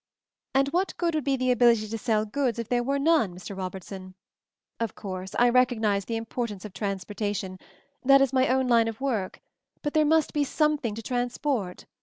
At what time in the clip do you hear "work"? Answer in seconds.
8.99-9.41